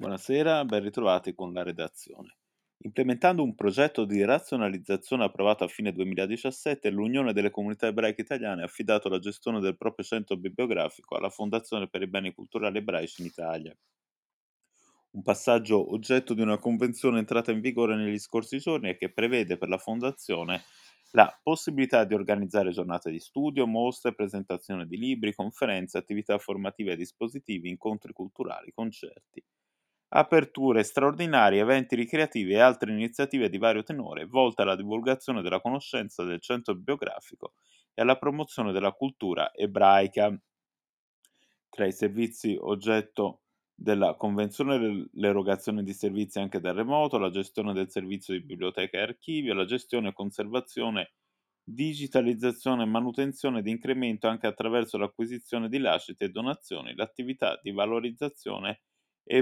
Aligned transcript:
Buonasera, 0.00 0.64
ben 0.64 0.84
ritrovati 0.84 1.34
con 1.34 1.52
la 1.52 1.64
redazione. 1.64 2.36
Implementando 2.84 3.42
un 3.42 3.56
progetto 3.56 4.04
di 4.04 4.24
razionalizzazione 4.24 5.24
approvato 5.24 5.64
a 5.64 5.66
fine 5.66 5.90
2017, 5.90 6.88
l'Unione 6.90 7.32
delle 7.32 7.50
Comunità 7.50 7.88
Ebraiche 7.88 8.20
Italiane 8.20 8.62
ha 8.62 8.66
affidato 8.66 9.08
la 9.08 9.18
gestione 9.18 9.58
del 9.58 9.76
proprio 9.76 10.04
centro 10.04 10.36
bibliografico 10.36 11.16
alla 11.16 11.30
Fondazione 11.30 11.88
per 11.88 12.02
i 12.02 12.06
Beni 12.06 12.32
Culturali 12.32 12.78
Ebraici 12.78 13.22
in 13.22 13.26
Italia. 13.26 13.76
Un 15.10 15.22
passaggio 15.24 15.92
oggetto 15.92 16.32
di 16.32 16.42
una 16.42 16.58
convenzione 16.58 17.18
entrata 17.18 17.50
in 17.50 17.60
vigore 17.60 17.96
negli 17.96 18.20
scorsi 18.20 18.58
giorni 18.58 18.90
e 18.90 18.96
che 18.96 19.12
prevede 19.12 19.58
per 19.58 19.68
la 19.68 19.78
Fondazione 19.78 20.62
la 21.10 21.36
possibilità 21.42 22.04
di 22.04 22.14
organizzare 22.14 22.70
giornate 22.70 23.10
di 23.10 23.18
studio, 23.18 23.66
mostre, 23.66 24.14
presentazione 24.14 24.86
di 24.86 24.96
libri, 24.96 25.34
conferenze, 25.34 25.98
attività 25.98 26.38
formative 26.38 26.92
e 26.92 26.96
dispositivi, 26.96 27.68
incontri 27.68 28.12
culturali, 28.12 28.70
concerti 28.70 29.42
aperture 30.10 30.82
straordinarie, 30.84 31.60
eventi 31.60 31.94
ricreativi 31.94 32.52
e 32.52 32.60
altre 32.60 32.92
iniziative 32.92 33.48
di 33.48 33.58
vario 33.58 33.82
tenore 33.82 34.24
volte 34.26 34.62
alla 34.62 34.76
divulgazione 34.76 35.42
della 35.42 35.60
conoscenza 35.60 36.24
del 36.24 36.40
centro 36.40 36.74
biografico 36.74 37.54
e 37.94 38.02
alla 38.02 38.16
promozione 38.16 38.72
della 38.72 38.92
cultura 38.92 39.52
ebraica. 39.54 40.38
Tra 41.70 41.86
i 41.86 41.92
servizi 41.92 42.56
oggetto 42.58 43.42
della 43.74 44.16
convenzione 44.16 45.08
l'erogazione 45.12 45.82
di 45.84 45.92
servizi 45.92 46.40
anche 46.40 46.60
da 46.60 46.72
remoto, 46.72 47.18
la 47.18 47.30
gestione 47.30 47.72
del 47.72 47.90
servizio 47.90 48.34
di 48.34 48.42
biblioteca 48.44 48.98
e 48.98 49.02
archivio, 49.02 49.54
la 49.54 49.64
gestione 49.64 50.12
conservazione, 50.12 51.12
digitalizzazione 51.62 52.82
e 52.82 52.86
manutenzione 52.86 53.62
di 53.62 53.70
incremento 53.70 54.26
anche 54.26 54.46
attraverso 54.46 54.98
l'acquisizione 54.98 55.68
di 55.68 55.78
lascite 55.78 56.24
e 56.24 56.28
donazioni, 56.30 56.94
l'attività 56.96 57.58
di 57.62 57.70
valorizzazione 57.70 58.70
e 58.70 58.80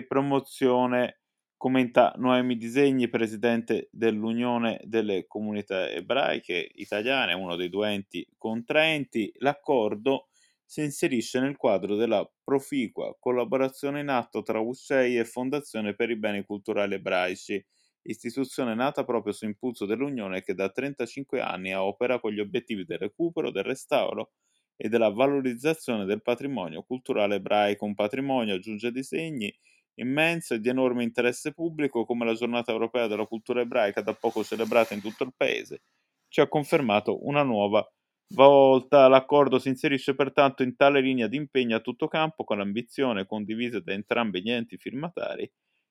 promozione, 0.06 1.20
commenta 1.56 2.12
Noemi 2.16 2.56
Disegni, 2.56 3.08
presidente 3.08 3.88
dell'Unione 3.92 4.80
delle 4.84 5.26
Comunità 5.26 5.88
Ebraiche 5.88 6.70
Italiane, 6.74 7.34
uno 7.34 7.56
dei 7.56 7.68
due 7.68 7.90
enti 7.90 8.26
contraenti. 8.36 9.32
L'accordo 9.38 10.28
si 10.64 10.82
inserisce 10.82 11.38
nel 11.40 11.56
quadro 11.56 11.94
della 11.94 12.28
proficua 12.42 13.16
collaborazione 13.18 14.00
in 14.00 14.08
atto 14.08 14.42
tra 14.42 14.58
USEI 14.58 15.18
e 15.18 15.24
Fondazione 15.24 15.94
per 15.94 16.10
i 16.10 16.16
Beni 16.16 16.44
Culturali 16.44 16.94
Ebraici, 16.94 17.64
istituzione 18.02 18.74
nata 18.74 19.04
proprio 19.04 19.32
su 19.32 19.44
impulso 19.44 19.86
dell'Unione 19.86 20.42
che 20.42 20.54
da 20.54 20.68
35 20.70 21.40
anni 21.40 21.72
opera 21.74 22.18
con 22.20 22.32
gli 22.32 22.40
obiettivi 22.40 22.84
del 22.84 22.98
recupero, 22.98 23.50
del 23.50 23.64
restauro 23.64 24.32
e 24.76 24.88
della 24.88 25.08
valorizzazione 25.10 26.04
del 26.04 26.22
patrimonio 26.22 26.82
culturale 26.82 27.36
ebraico, 27.36 27.84
un 27.84 27.94
patrimonio, 27.94 28.54
aggiunge 28.54 28.90
disegni, 28.92 29.52
immenso 29.96 30.54
e 30.54 30.60
di 30.60 30.68
enorme 30.68 31.02
interesse 31.02 31.52
pubblico 31.52 32.04
come 32.04 32.24
la 32.24 32.34
giornata 32.34 32.72
europea 32.72 33.06
della 33.06 33.26
cultura 33.26 33.60
ebraica 33.60 34.00
da 34.02 34.14
poco 34.14 34.42
celebrata 34.44 34.94
in 34.94 35.00
tutto 35.00 35.24
il 35.24 35.32
paese, 35.36 35.82
ci 36.28 36.40
ha 36.40 36.48
confermato 36.48 37.26
una 37.26 37.42
nuova 37.42 37.86
volta. 38.34 39.08
L'accordo 39.08 39.58
si 39.58 39.68
inserisce 39.68 40.14
pertanto 40.14 40.62
in 40.62 40.76
tale 40.76 41.00
linea 41.00 41.26
di 41.28 41.36
impegno 41.36 41.76
a 41.76 41.80
tutto 41.80 42.08
campo 42.08 42.44
con 42.44 42.58
l'ambizione 42.58 43.26
condivisa 43.26 43.80
da 43.80 43.92
entrambi 43.92 44.42
gli 44.42 44.50
enti 44.50 44.76
firmatari 44.76 45.50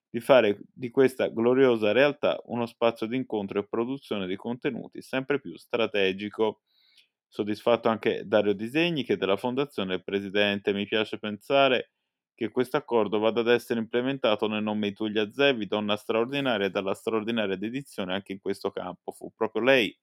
di 0.09 0.19
fare 0.21 0.59
di 0.73 0.89
questa 0.91 1.27
gloriosa 1.27 1.91
realtà 1.91 2.39
uno 2.45 2.65
spazio 2.65 3.05
di 3.05 3.17
incontro 3.17 3.59
e 3.59 3.67
produzione 3.67 4.27
di 4.27 4.35
contenuti 4.37 5.01
sempre 5.01 5.39
più 5.41 5.57
strategico. 5.57 6.61
Soddisfatto 7.27 7.89
anche 7.89 8.23
Dario 8.25 8.53
Disegni 8.53 9.03
che 9.03 9.17
della 9.17 9.35
fondazione 9.35 9.95
è 9.95 10.01
presidente. 10.03 10.71
Mi 10.73 10.85
piace 10.85 11.19
pensare 11.19 11.91
che 12.35 12.49
questo 12.51 12.77
accordo 12.77 13.19
vada 13.19 13.41
ad 13.41 13.47
essere 13.49 13.79
implementato 13.79 14.47
nel 14.47 14.61
nome 14.63 14.89
di 14.89 14.93
Tulia 14.95 15.31
Zevi, 15.31 15.67
donna 15.67 15.95
straordinaria 15.97 16.67
e 16.67 16.69
dalla 16.69 16.93
straordinaria 16.93 17.55
dedizione 17.57 18.13
anche 18.13 18.33
in 18.33 18.39
questo 18.39 18.71
campo. 18.71 19.11
Fu 19.13 19.31
proprio 19.35 19.63
lei, 19.63 19.97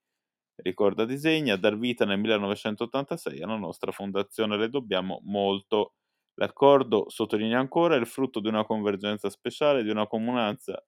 ricorda 0.57 1.05
Disegni, 1.05 1.51
a 1.51 1.57
dar 1.57 1.77
vita 1.77 2.05
nel 2.05 2.19
1986 2.19 3.41
alla 3.41 3.57
nostra 3.57 3.91
fondazione. 3.91 4.57
Le 4.57 4.69
dobbiamo 4.69 5.19
molto. 5.23 5.95
L'accordo, 6.35 7.09
sottolinea 7.09 7.59
ancora, 7.59 7.95
è 7.95 7.99
il 7.99 8.07
frutto 8.07 8.39
di 8.39 8.47
una 8.47 8.65
convergenza 8.65 9.29
speciale, 9.29 9.83
di 9.83 9.89
una 9.91 10.07
comunanza 10.07 10.83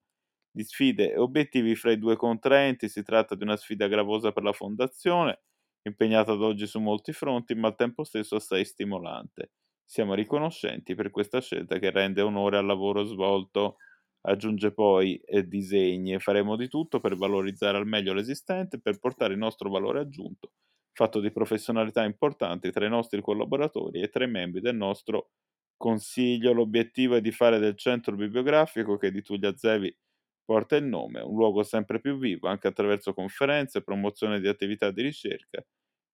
di 0.50 0.64
sfide 0.64 1.12
e 1.12 1.18
obiettivi 1.18 1.74
fra 1.76 1.92
i 1.92 1.98
due 1.98 2.16
contraenti. 2.16 2.88
Si 2.88 3.02
tratta 3.02 3.34
di 3.36 3.44
una 3.44 3.56
sfida 3.56 3.86
gravosa 3.88 4.32
per 4.32 4.42
la 4.42 4.52
fondazione, 4.52 5.42
impegnata 5.82 6.32
ad 6.32 6.42
oggi 6.42 6.66
su 6.66 6.80
molti 6.80 7.12
fronti, 7.12 7.54
ma 7.54 7.68
al 7.68 7.76
tempo 7.76 8.02
stesso 8.04 8.36
assai 8.36 8.64
stimolante. 8.64 9.50
Siamo 9.88 10.14
riconoscenti 10.14 10.94
per 10.94 11.10
questa 11.10 11.40
scelta 11.40 11.78
che 11.78 11.90
rende 11.90 12.20
onore 12.20 12.56
al 12.56 12.66
lavoro 12.66 13.04
svolto. 13.04 13.76
Aggiunge 14.22 14.72
poi 14.72 15.16
e 15.24 15.46
disegni 15.46 16.18
faremo 16.18 16.56
di 16.56 16.68
tutto 16.68 16.98
per 16.98 17.16
valorizzare 17.16 17.78
al 17.78 17.86
meglio 17.86 18.12
l'esistente 18.12 18.76
e 18.76 18.80
per 18.80 18.98
portare 18.98 19.32
il 19.34 19.38
nostro 19.38 19.70
valore 19.70 20.00
aggiunto, 20.00 20.52
fatto 20.92 21.20
di 21.20 21.30
professionalità 21.30 22.02
importanti 22.02 22.72
tra 22.72 22.84
i 22.84 22.88
nostri 22.88 23.20
collaboratori 23.22 24.00
e 24.00 24.08
tra 24.08 24.24
i 24.24 24.28
membri 24.30 24.60
del 24.60 24.74
nostro 24.74 25.30
consiglio. 25.76 26.52
L'obiettivo 26.52 27.14
è 27.14 27.20
di 27.20 27.30
fare 27.30 27.58
del 27.60 27.76
centro 27.76 28.16
bibliografico 28.16 28.96
che 28.96 29.12
di 29.12 29.22
Tullia 29.22 29.56
Zevi 29.56 29.96
porta 30.44 30.74
il 30.74 30.84
nome, 30.84 31.20
un 31.20 31.36
luogo 31.36 31.62
sempre 31.62 32.00
più 32.00 32.18
vivo 32.18 32.48
anche 32.48 32.66
attraverso 32.66 33.14
conferenze, 33.14 33.82
promozione 33.82 34.40
di 34.40 34.48
attività 34.48 34.90
di 34.90 35.02
ricerca 35.02 35.64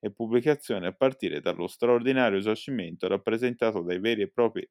e 0.03 0.11
pubblicazione 0.13 0.89
a 0.89 0.93
partire 0.93 1.41
dallo 1.41 1.69
straordinario 1.69 2.41
giacimento 2.41 3.07
rappresentato 3.09 3.83
dai 3.83 4.01
veri 4.01 4.23
e 4.23 4.31
propri 4.31 4.69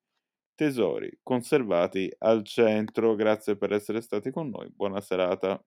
tesori 0.56 1.19
conservati 1.24 2.14
al 2.19 2.44
centro. 2.46 3.16
Grazie 3.16 3.58
per 3.58 3.72
essere 3.74 4.02
stati 4.02 4.31
con 4.31 4.50
noi, 4.50 4.70
buona 4.72 5.02
serata. 5.02 5.64